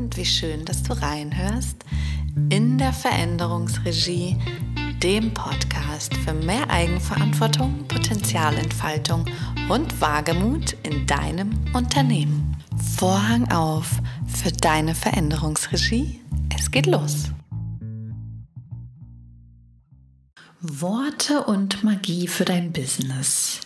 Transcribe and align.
und 0.00 0.16
wie 0.16 0.24
schön, 0.24 0.64
dass 0.64 0.82
du 0.82 0.94
reinhörst 0.94 1.84
in 2.48 2.78
der 2.78 2.92
Veränderungsregie, 2.92 4.34
dem 5.02 5.34
Podcast 5.34 6.14
für 6.16 6.32
mehr 6.32 6.70
Eigenverantwortung, 6.70 7.86
Potenzialentfaltung 7.86 9.26
und 9.68 10.00
Wagemut 10.00 10.74
in 10.84 11.06
deinem 11.06 11.50
Unternehmen. 11.74 12.56
Vorhang 12.96 13.50
auf 13.52 14.00
für 14.26 14.50
deine 14.50 14.94
Veränderungsregie. 14.94 16.20
Es 16.58 16.70
geht 16.70 16.86
los. 16.86 17.30
Worte 20.62 21.44
und 21.44 21.84
Magie 21.84 22.26
für 22.26 22.46
dein 22.46 22.72
Business. 22.72 23.60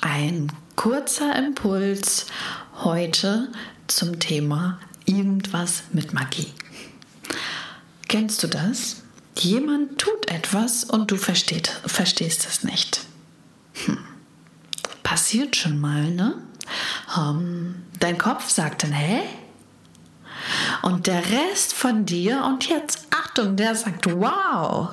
Ein 0.00 0.50
kurzer 0.76 1.36
Impuls 1.36 2.26
heute 2.82 3.48
zum 3.86 4.18
Thema 4.18 4.78
irgendwas 5.16 5.84
mit 5.92 6.12
Magie. 6.12 6.52
Kennst 8.08 8.42
du 8.42 8.46
das? 8.46 9.02
Jemand 9.38 9.98
tut 9.98 10.30
etwas 10.30 10.84
und 10.84 11.10
du 11.10 11.16
versteht, 11.16 11.68
verstehst 11.86 12.46
es 12.46 12.64
nicht. 12.64 13.00
Hm. 13.84 13.98
Passiert 15.02 15.56
schon 15.56 15.80
mal, 15.80 16.10
ne? 16.10 16.34
Um, 17.16 17.74
dein 17.98 18.18
Kopf 18.18 18.48
sagt 18.48 18.82
dann, 18.82 18.92
hä? 18.92 19.22
Und 20.82 21.06
der 21.06 21.22
Rest 21.30 21.72
von 21.72 22.04
dir, 22.04 22.44
und 22.44 22.68
jetzt 22.68 23.06
Achtung, 23.10 23.56
der 23.56 23.74
sagt, 23.74 24.06
wow. 24.12 24.90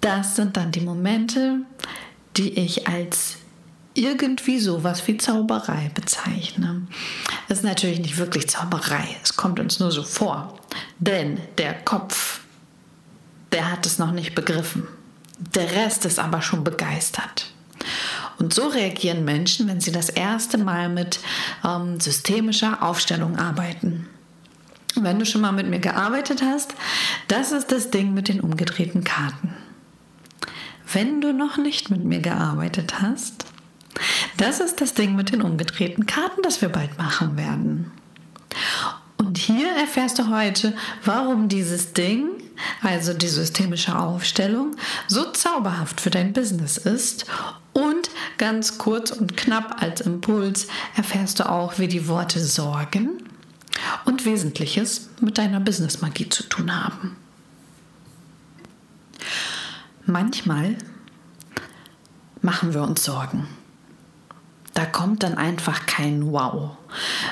Das 0.00 0.36
sind 0.36 0.56
dann 0.56 0.70
die 0.70 0.80
Momente, 0.80 1.60
die 2.36 2.58
ich 2.58 2.86
als 2.88 3.36
irgendwie 3.94 4.58
sowas 4.58 5.06
wie 5.06 5.16
Zauberei 5.16 5.90
bezeichne. 5.94 6.82
Das 7.48 7.58
ist 7.58 7.64
natürlich 7.64 8.00
nicht 8.00 8.18
wirklich 8.18 8.48
Zauberei, 8.48 9.06
es 9.22 9.36
kommt 9.36 9.60
uns 9.60 9.78
nur 9.80 9.92
so 9.92 10.02
vor. 10.02 10.58
Denn 10.98 11.40
der 11.58 11.74
Kopf, 11.74 12.40
der 13.52 13.70
hat 13.70 13.86
es 13.86 13.98
noch 13.98 14.10
nicht 14.10 14.34
begriffen. 14.34 14.86
Der 15.54 15.70
Rest 15.70 16.04
ist 16.04 16.18
aber 16.18 16.42
schon 16.42 16.64
begeistert. 16.64 17.46
Und 18.38 18.52
so 18.52 18.68
reagieren 18.68 19.24
Menschen, 19.24 19.68
wenn 19.68 19.80
sie 19.80 19.92
das 19.92 20.08
erste 20.08 20.58
Mal 20.58 20.88
mit 20.88 21.20
ähm, 21.64 22.00
systemischer 22.00 22.82
Aufstellung 22.82 23.38
arbeiten. 23.38 24.08
Wenn 24.96 25.18
du 25.18 25.26
schon 25.26 25.40
mal 25.40 25.52
mit 25.52 25.68
mir 25.68 25.80
gearbeitet 25.80 26.42
hast, 26.42 26.74
das 27.28 27.52
ist 27.52 27.70
das 27.72 27.90
Ding 27.90 28.14
mit 28.14 28.28
den 28.28 28.40
umgedrehten 28.40 29.04
Karten. 29.04 29.54
Wenn 30.92 31.20
du 31.20 31.32
noch 31.32 31.56
nicht 31.56 31.90
mit 31.90 32.04
mir 32.04 32.20
gearbeitet 32.20 33.00
hast, 33.00 33.44
das 34.36 34.60
ist 34.60 34.80
das 34.80 34.94
Ding 34.94 35.14
mit 35.16 35.32
den 35.32 35.42
umgedrehten 35.42 36.06
Karten, 36.06 36.42
das 36.42 36.60
wir 36.60 36.68
bald 36.68 36.98
machen 36.98 37.36
werden. 37.36 37.92
Und 39.16 39.38
hier 39.38 39.74
erfährst 39.76 40.18
du 40.18 40.28
heute, 40.28 40.74
warum 41.04 41.48
dieses 41.48 41.92
Ding, 41.92 42.28
also 42.82 43.14
die 43.14 43.28
systemische 43.28 43.98
Aufstellung, 43.98 44.76
so 45.08 45.30
zauberhaft 45.32 46.00
für 46.00 46.10
dein 46.10 46.32
Business 46.32 46.76
ist. 46.76 47.26
Und 47.72 48.10
ganz 48.38 48.78
kurz 48.78 49.10
und 49.10 49.36
knapp 49.36 49.82
als 49.82 50.00
Impuls 50.02 50.68
erfährst 50.96 51.40
du 51.40 51.48
auch, 51.48 51.78
wie 51.78 51.88
die 51.88 52.06
Worte 52.06 52.40
Sorgen 52.40 53.10
und 54.04 54.24
Wesentliches 54.24 55.08
mit 55.20 55.38
deiner 55.38 55.60
Business-Magie 55.60 56.28
zu 56.28 56.44
tun 56.44 56.84
haben. 56.84 57.16
Manchmal 60.06 60.76
machen 62.42 62.74
wir 62.74 62.82
uns 62.82 63.04
Sorgen 63.04 63.48
da 64.74 64.84
kommt 64.84 65.22
dann 65.22 65.38
einfach 65.38 65.86
kein 65.86 66.32
Wow. 66.32 66.76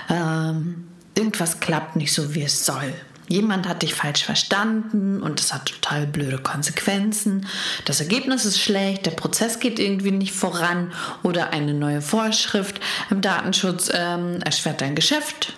Ähm, 0.09 0.89
irgendwas 1.15 1.61
klappt 1.61 1.97
nicht 1.97 2.13
so, 2.13 2.35
wie 2.35 2.43
es 2.43 2.65
soll. 2.65 2.95
Jemand 3.29 3.69
hat 3.69 3.83
dich 3.83 3.95
falsch 3.95 4.25
verstanden 4.25 5.23
und 5.23 5.41
es 5.41 5.55
hat 5.55 5.67
total 5.67 6.07
blöde 6.07 6.39
Konsequenzen. 6.39 7.47
Das 7.85 8.01
Ergebnis 8.01 8.45
ist 8.45 8.61
schlecht, 8.61 9.07
der 9.07 9.13
Prozess 9.13 9.59
geht 9.59 9.79
irgendwie 9.79 10.11
nicht 10.11 10.33
voran 10.33 10.93
oder 11.23 11.53
eine 11.53 11.73
neue 11.73 12.03
Vorschrift 12.03 12.81
im 13.11 13.21
Datenschutz 13.21 13.91
ähm, 13.95 14.41
erschwert 14.43 14.81
dein 14.81 14.95
Geschäft 14.95 15.55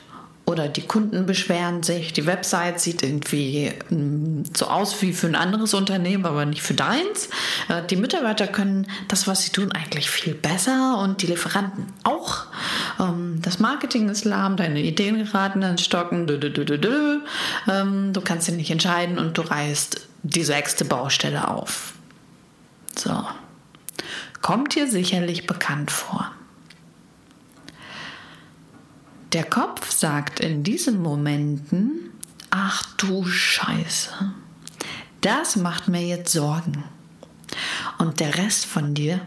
oder 0.47 0.69
die 0.69 0.83
Kunden 0.83 1.25
beschweren 1.25 1.83
sich, 1.83 2.13
die 2.13 2.27
Website 2.27 2.79
sieht 2.79 3.03
irgendwie 3.03 3.73
mm, 3.89 4.43
so 4.55 4.67
aus 4.67 5.01
wie 5.01 5.15
für 5.15 5.27
ein 5.27 5.37
anderes 5.37 5.73
Unternehmen, 5.73 6.27
aber 6.27 6.45
nicht 6.45 6.63
für 6.63 6.75
deins. 6.75 7.31
Äh, 7.69 7.83
die 7.89 7.97
Mitarbeiter 7.97 8.47
können 8.47 8.87
das, 9.09 9.27
was 9.27 9.43
sie 9.43 9.53
tun, 9.53 9.73
eigentlich 9.73 10.11
viel 10.11 10.35
besser 10.35 10.99
und 10.99 11.23
die 11.23 11.29
Lieferanten 11.29 11.87
auch. 12.03 12.45
Ähm, 13.01 13.39
das 13.41 13.59
Marketing 13.59 14.11
ist 14.11 14.27
lahm, 14.27 14.57
deine 14.57 14.81
Ideen 14.81 15.25
geraten 15.25 15.63
ins 15.63 15.83
Stocken. 15.83 16.29
Ähm, 17.69 18.13
du 18.13 18.21
kannst 18.21 18.49
dich 18.49 18.55
nicht 18.55 18.71
entscheiden 18.71 19.19
und 19.19 19.39
du 19.39 19.43
reißt 19.43 20.07
die 20.25 20.45
sechste 20.45 20.85
Baustelle 20.85 21.49
auf. 21.49 21.95
So. 22.97 23.25
Kommt 24.43 24.75
dir 24.75 24.91
sicherlich 24.91 25.47
bekannt 25.47 25.91
vor. 25.91 26.31
Der 29.35 29.43
Kopf 29.43 29.91
sagt 29.91 30.39
in 30.39 30.63
diesen 30.63 31.03
Momenten, 31.03 32.13
ach 32.51 32.95
du 32.99 33.25
Scheiße, 33.25 34.33
das 35.23 35.57
macht 35.57 35.89
mir 35.89 36.07
jetzt 36.07 36.33
Sorgen. 36.33 36.85
Und 37.99 38.21
der 38.21 38.39
Rest 38.39 38.65
von 38.65 38.95
dir 38.95 39.21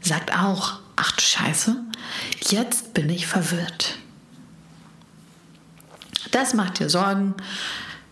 sagt 0.00 0.32
auch, 0.32 0.78
ach 0.94 1.10
du 1.16 1.22
Scheiße, 1.22 1.74
jetzt 2.42 2.94
bin 2.94 3.10
ich 3.10 3.26
verwirrt. 3.26 3.98
Das 6.30 6.54
macht 6.54 6.78
dir 6.78 6.88
Sorgen. 6.88 7.34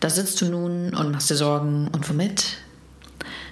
Da 0.01 0.09
sitzt 0.09 0.41
du 0.41 0.47
nun 0.47 0.93
und 0.93 1.11
machst 1.13 1.29
dir 1.29 1.37
Sorgen. 1.37 1.87
Und 1.87 2.09
womit? 2.09 2.57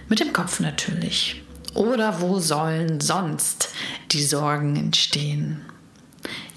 Mit 0.10 0.20
dem 0.20 0.34
Kopf 0.34 0.60
natürlich. 0.60 1.42
Oder 1.74 2.20
wo 2.20 2.38
sollen 2.42 3.00
sonst 3.00 3.70
die 4.12 4.24
Sorgen 4.24 4.76
entstehen? 4.76 5.71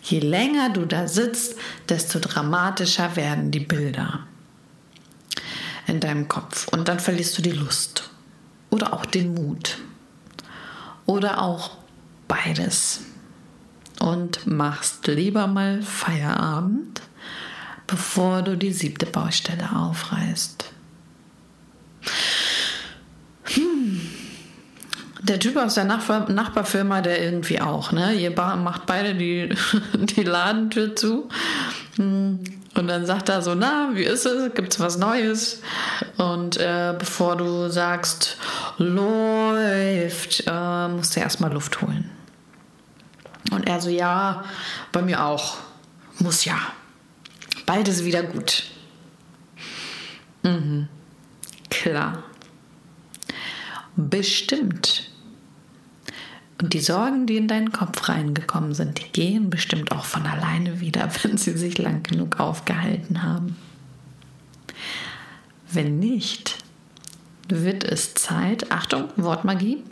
Je 0.05 0.21
länger 0.21 0.69
du 0.69 0.85
da 0.85 1.09
sitzt, 1.09 1.57
desto 1.89 2.19
dramatischer 2.19 3.17
werden 3.17 3.51
die 3.51 3.61
Bilder 3.61 4.21
in 5.87 6.01
deinem 6.01 6.29
Kopf. 6.29 6.69
Und 6.69 6.89
dann 6.89 7.01
verlierst 7.01 7.39
du 7.39 7.43
die 7.43 7.53
Lust 7.53 8.11
oder 8.71 8.93
auch 8.93 9.07
den 9.07 9.33
Mut 9.35 9.79
oder 11.07 11.41
auch 11.43 11.79
beides. 12.29 13.01
Und 14.01 14.47
machst 14.47 15.07
lieber 15.07 15.47
mal 15.47 15.81
Feierabend, 15.83 17.01
bevor 17.87 18.43
du 18.43 18.59
die 18.59 18.73
siebte 18.73 19.07
Baustelle 19.07 19.75
aufreißt. 19.75 20.71
Der 25.27 25.41
Typ 25.41 25.57
aus 25.57 25.75
der 25.75 25.85
Nachbar 25.85 26.31
Nachbarfirma, 26.31 27.01
der 27.01 27.23
irgendwie 27.23 27.59
auch, 27.59 27.93
ne? 27.93 28.12
Ihr 28.12 28.31
macht 28.31 28.85
beide 28.85 29.15
die, 29.15 29.49
die 29.95 30.23
Ladentür 30.23 30.95
zu. 30.95 31.29
Hm. 31.97 32.41
Und 32.75 32.89
dann 32.89 33.07
sagt 33.07 33.29
er 33.29 33.41
so, 33.41 33.55
na, 33.55 33.91
wie 33.95 34.03
ist 34.03 34.27
es? 34.27 34.53
Gibt 34.55 34.75
es 34.75 34.81
was 34.81 34.99
Neues? 34.99 35.62
Und 36.19 36.59
äh, 36.59 36.95
bevor 36.99 37.37
du 37.37 37.71
sagst, 37.71 38.37
läuft, 38.79 40.45
äh, 40.47 40.89
musst 40.89 41.17
du 41.17 41.21
erstmal 41.21 41.53
Luft 41.53 41.81
holen. 41.81 42.11
Und 43.51 43.69
er 43.69 43.81
so, 43.81 43.91
ja, 43.91 44.45
bei 44.93 45.03
mir 45.03 45.25
auch. 45.25 45.56
Muss 46.19 46.45
ja. 46.45 46.59
Bald 47.65 47.89
ist 47.89 48.05
wieder 48.05 48.25
gut. 48.25 48.65
Mhm. 50.43 50.89
Klar. 51.71 52.25
Bestimmt. 53.97 55.14
Und 56.61 56.73
die 56.73 56.81
Sorgen, 56.81 57.27
die 57.27 57.37
in 57.37 57.49
deinen 57.49 57.73
Kopf 57.73 58.09
reingekommen 58.09 58.75
sind, 58.75 58.99
die 58.99 59.11
gehen 59.11 59.51
bestimmt 59.51 59.91
auch 59.93 60.05
von 60.05 60.25
alleine 60.27 60.81
wieder, 60.81 61.11
wenn 61.23 61.37
sie 61.37 61.56
sich 61.56 61.79
lang 61.79 62.03
genug 62.03 62.39
aufgehalten 62.41 63.23
haben. 63.23 63.56
Wenn 65.71 65.99
nicht, 65.99 66.59
wird 67.49 67.85
es 67.85 68.15
Zeit, 68.15 68.71
Achtung, 68.71 69.09
Wortmagie, 69.17 69.83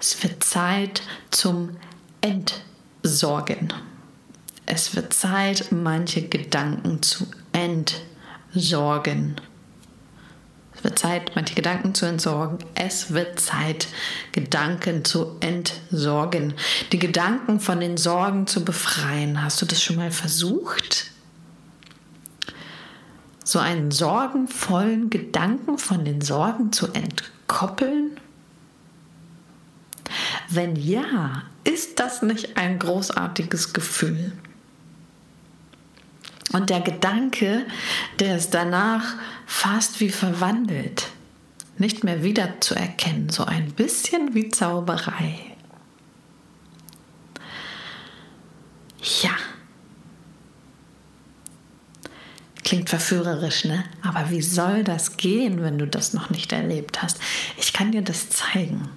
es 0.00 0.22
wird 0.22 0.42
Zeit 0.42 1.02
zum 1.30 1.70
Entsorgen. 2.20 3.72
Es 4.66 4.96
wird 4.96 5.12
Zeit, 5.12 5.70
manche 5.72 6.28
Gedanken 6.28 7.02
zu 7.02 7.26
entsorgen 7.52 9.36
wird 10.82 10.98
Zeit, 10.98 11.32
manche 11.34 11.54
Gedanken 11.54 11.94
zu 11.94 12.06
entsorgen. 12.06 12.58
Es 12.74 13.12
wird 13.12 13.38
Zeit, 13.40 13.88
Gedanken 14.32 15.04
zu 15.04 15.36
entsorgen. 15.40 16.54
Die 16.92 16.98
Gedanken 16.98 17.60
von 17.60 17.80
den 17.80 17.96
Sorgen 17.96 18.46
zu 18.46 18.64
befreien. 18.64 19.42
Hast 19.42 19.62
du 19.62 19.66
das 19.66 19.82
schon 19.82 19.96
mal 19.96 20.10
versucht? 20.10 21.10
So 23.44 23.58
einen 23.58 23.90
sorgenvollen 23.90 25.10
Gedanken 25.10 25.78
von 25.78 26.04
den 26.04 26.20
Sorgen 26.20 26.72
zu 26.72 26.88
entkoppeln? 26.92 28.18
Wenn 30.50 30.76
ja, 30.76 31.42
ist 31.64 31.98
das 31.98 32.22
nicht 32.22 32.56
ein 32.56 32.78
großartiges 32.78 33.72
Gefühl? 33.72 34.32
Und 36.54 36.70
der 36.70 36.80
Gedanke, 36.80 37.66
der 38.20 38.36
ist 38.36 38.54
danach 38.54 39.16
fast 39.44 39.98
wie 39.98 40.08
verwandelt, 40.08 41.08
nicht 41.78 42.04
mehr 42.04 42.22
wiederzuerkennen, 42.22 43.28
so 43.28 43.44
ein 43.44 43.72
bisschen 43.72 44.36
wie 44.36 44.50
Zauberei. 44.50 45.36
Ja. 49.22 49.32
Klingt 52.62 52.88
verführerisch, 52.88 53.64
ne? 53.64 53.82
Aber 54.02 54.30
wie 54.30 54.40
soll 54.40 54.84
das 54.84 55.16
gehen, 55.16 55.60
wenn 55.60 55.76
du 55.76 55.88
das 55.88 56.12
noch 56.12 56.30
nicht 56.30 56.52
erlebt 56.52 57.02
hast? 57.02 57.18
Ich 57.58 57.72
kann 57.72 57.90
dir 57.90 58.02
das 58.02 58.30
zeigen. 58.30 58.90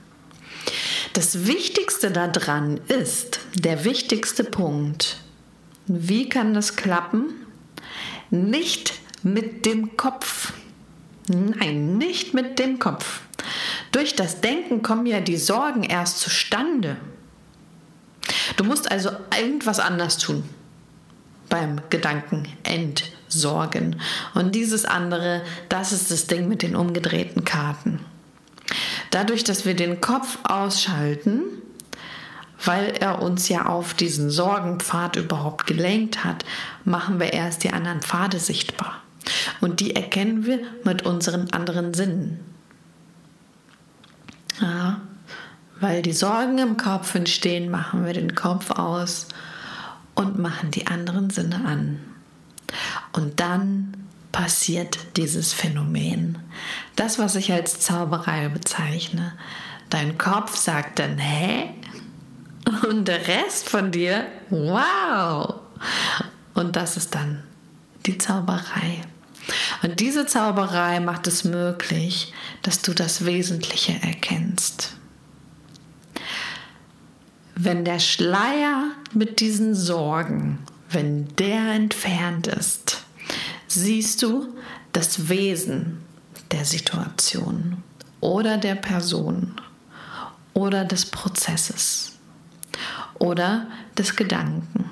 Das 1.14 1.48
Wichtigste 1.48 2.12
daran 2.12 2.80
ist, 2.88 3.40
der 3.56 3.84
wichtigste 3.84 4.44
Punkt, 4.44 5.18
wie 5.88 6.30
kann 6.30 6.54
das 6.54 6.76
klappen? 6.76 7.47
Nicht 8.30 8.94
mit 9.24 9.66
dem 9.66 9.98
Kopf. 9.98 10.54
Nein, 11.28 11.98
nicht 11.98 12.34
mit 12.34 12.60
dem 12.60 12.80
Kopf. 12.80 13.22
Durch 13.92 14.16
das 14.16 14.42
Denken 14.42 14.82
kommen 14.82 15.06
ja 15.06 15.20
die 15.20 15.38
Sorgen 15.38 15.84
erst 15.84 16.20
zustande. 16.20 16.98
Du 18.56 18.64
musst 18.64 18.92
also 18.92 19.10
irgendwas 19.38 19.80
anders 19.80 20.18
tun 20.18 20.44
beim 21.50 21.82
Gedanken 21.90 22.48
entsorgen. 22.64 24.02
Und 24.34 24.56
dieses 24.56 24.86
andere, 24.86 25.44
das 25.70 25.92
ist 25.92 26.12
das 26.12 26.28
Ding 26.28 26.48
mit 26.48 26.62
den 26.62 26.76
umgedrehten 26.76 27.46
Karten. 27.46 28.00
Dadurch, 29.12 29.44
dass 29.44 29.66
wir 29.66 29.76
den 29.76 30.02
Kopf 30.02 30.40
ausschalten, 30.44 31.40
weil 32.64 32.92
er 33.00 33.22
uns 33.22 33.50
ja 33.50 33.66
auf 33.66 33.94
diesen 33.94 34.30
Sorgenpfad 34.30 35.16
überhaupt 35.16 35.68
gelenkt 35.68 36.24
hat, 36.24 36.46
machen 36.86 37.20
wir 37.20 37.34
erst 37.34 37.64
die 37.64 37.74
anderen 37.74 38.02
Pfade 38.02 38.40
sichtbar. 38.40 39.02
Und 39.62 39.80
die 39.80 39.96
erkennen 39.96 40.46
wir 40.46 40.60
mit 40.84 41.06
unseren 41.06 41.52
anderen 41.52 41.94
Sinnen. 41.94 42.40
Ja, 44.62 45.02
weil 45.80 46.02
die 46.02 46.14
Sorgen 46.14 46.58
im 46.58 46.78
Kopf 46.78 47.14
entstehen, 47.14 47.70
machen 47.70 48.06
wir 48.06 48.14
den 48.14 48.34
Kopf 48.34 48.72
aus 48.72 49.28
und 50.16 50.40
machen 50.40 50.72
die 50.72 50.88
anderen 50.88 51.30
Sinne 51.30 51.64
an. 51.66 52.00
Und 53.14 53.40
dann 53.40 53.94
passiert 54.32 54.98
dieses 55.16 55.54
Phänomen. 55.54 56.40
Das, 56.96 57.20
was 57.20 57.36
ich 57.36 57.52
als 57.52 57.80
Zauberei 57.80 58.50
bezeichne. 58.50 59.34
Dein 59.90 60.18
Kopf 60.18 60.56
sagt 60.56 61.00
dann, 61.00 61.18
hä? 61.18 61.70
Und 62.84 63.08
der 63.08 63.28
Rest 63.28 63.70
von 63.70 63.92
dir, 63.92 64.28
wow! 64.50 65.56
Und 66.54 66.76
das 66.76 66.98
ist 66.98 67.16
dann 67.16 67.44
die 68.06 68.18
Zauberei. 68.18 69.02
Und 69.84 70.00
diese 70.00 70.26
Zauberei 70.26 71.00
macht 71.00 71.28
es 71.28 71.44
möglich, 71.44 72.34
dass 72.64 72.82
du 72.82 72.94
das 72.94 73.26
Wesentliche 73.26 73.94
erkennst. 74.02 74.96
Wenn 77.56 77.86
der 77.86 78.00
Schleier 78.00 78.92
mit 79.14 79.40
diesen 79.40 79.74
Sorgen, 79.74 80.60
wenn 80.90 81.34
der 81.36 81.72
entfernt 81.72 82.48
ist, 82.48 83.04
siehst 83.68 84.22
du 84.22 84.54
das 84.94 85.30
Wesen 85.30 86.04
der 86.52 86.66
Situation 86.66 87.84
oder 88.20 88.58
der 88.58 88.76
Person 88.76 89.54
oder 90.54 90.86
des 90.86 91.06
Prozesses 91.06 92.17
oder 93.20 93.68
des 93.98 94.16
Gedanken. 94.16 94.90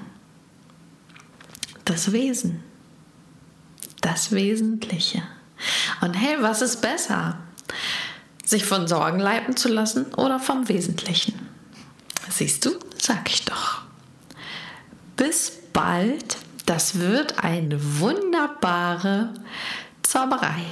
Das 1.86 2.12
Wesen, 2.12 2.64
das 4.02 4.32
Wesentliche. 4.32 5.22
Und 6.02 6.14
hey, 6.14 6.38
was 6.40 6.62
ist 6.62 6.82
besser? 6.82 7.38
Sich 8.44 8.66
von 8.66 8.88
Sorgen 8.88 9.20
leiten 9.20 9.56
zu 9.56 9.70
lassen 9.70 10.14
oder 10.16 10.40
vom 10.40 10.68
Wesentlichen? 10.68 11.48
Siehst 12.30 12.66
du, 12.66 12.72
sag 13.00 13.30
ich 13.30 13.46
doch. 13.46 13.82
Bis 15.16 15.52
bald 15.74 16.38
das 16.66 17.00
wird 17.00 17.44
eine 17.44 18.00
wunderbare 18.00 19.34
Zauberei. 20.02 20.66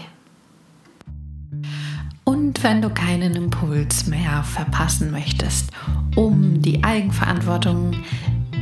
Wenn 2.63 2.81
du 2.81 2.89
keinen 2.89 3.35
Impuls 3.35 4.07
mehr 4.07 4.41
verpassen 4.41 5.11
möchtest, 5.11 5.69
um 6.15 6.61
die 6.61 6.81
Eigenverantwortung, 6.81 7.93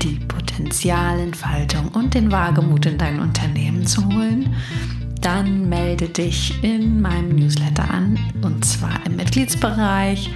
die 0.01 0.15
Potenzialentfaltung 0.27 1.89
und 1.89 2.15
den 2.15 2.31
Wagemut 2.31 2.88
in 2.88 2.98
dein 2.98 3.19
Unternehmen 3.19 3.86
zu 3.86 4.03
holen, 4.07 4.56
dann 5.21 5.69
melde 5.69 6.09
dich 6.09 6.63
in 6.63 7.00
meinem 7.00 7.36
Newsletter 7.36 7.92
an 7.92 8.18
und 8.42 8.65
zwar 8.65 9.06
im 9.06 9.18
Mitgliedsbereich. 9.18 10.31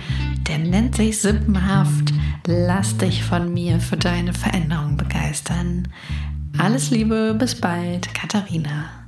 Der 0.47 0.59
nennt 0.59 0.95
sich 0.95 1.19
Sippenhaft. 1.19 2.13
Lass 2.45 2.95
dich 2.97 3.23
von 3.23 3.51
mir 3.51 3.79
für 3.79 3.97
deine 3.97 4.33
Veränderung 4.33 4.95
begeistern. 4.95 5.87
Alles 6.59 6.91
Liebe, 6.91 7.35
bis 7.35 7.59
bald, 7.59 8.13
Katharina. 8.13 9.04